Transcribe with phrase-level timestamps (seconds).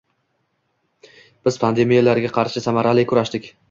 [1.45, 3.53] Biz pandemiyalarga qarshi samarali kurashdik